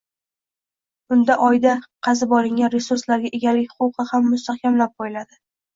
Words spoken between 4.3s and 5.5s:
mustahkamlab qoʻyiladi.